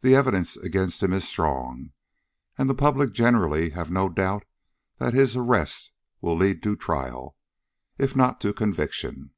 The 0.00 0.14
evidence 0.14 0.56
against 0.56 1.02
him 1.02 1.12
is 1.12 1.28
strong, 1.28 1.92
and 2.56 2.66
the 2.66 2.74
public 2.74 3.12
generally 3.12 3.68
have 3.72 3.90
no 3.90 4.08
doubt 4.08 4.46
that 4.96 5.12
his 5.12 5.36
arrest 5.36 5.90
will 6.22 6.34
lead 6.34 6.62
to 6.62 6.74
trial, 6.76 7.36
if 7.98 8.16
not 8.16 8.40
to 8.40 8.54
conviction. 8.54 9.32